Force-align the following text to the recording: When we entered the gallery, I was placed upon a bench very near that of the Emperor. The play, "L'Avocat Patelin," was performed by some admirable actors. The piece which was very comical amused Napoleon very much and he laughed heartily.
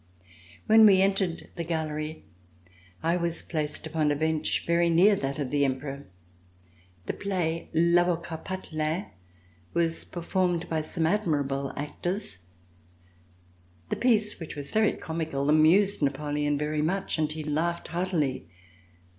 When 0.65 0.83
we 0.87 0.99
entered 0.99 1.51
the 1.57 1.63
gallery, 1.63 2.25
I 3.03 3.17
was 3.17 3.43
placed 3.43 3.85
upon 3.85 4.09
a 4.09 4.15
bench 4.15 4.65
very 4.65 4.89
near 4.89 5.15
that 5.15 5.37
of 5.37 5.51
the 5.51 5.63
Emperor. 5.63 6.07
The 7.05 7.13
play, 7.13 7.69
"L'Avocat 7.71 8.43
Patelin," 8.45 9.11
was 9.75 10.03
performed 10.03 10.67
by 10.67 10.81
some 10.81 11.05
admirable 11.05 11.71
actors. 11.77 12.39
The 13.89 13.95
piece 13.95 14.39
which 14.39 14.55
was 14.55 14.71
very 14.71 14.93
comical 14.93 15.51
amused 15.51 16.01
Napoleon 16.01 16.57
very 16.57 16.81
much 16.81 17.19
and 17.19 17.31
he 17.31 17.43
laughed 17.43 17.89
heartily. 17.89 18.47